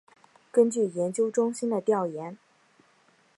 [0.51, 2.35] 根据研究中心的调研